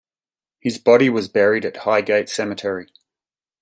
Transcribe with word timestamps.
His 0.59 0.79
body 0.79 1.11
was 1.11 1.27
buried 1.27 1.63
at 1.63 1.77
Highgate 1.85 2.27
Cemetery. 2.27 2.87